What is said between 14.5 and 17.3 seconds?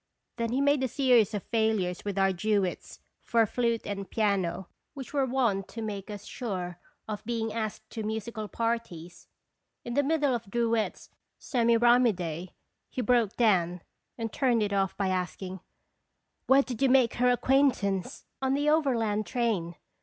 it off by asking: "Where did you make her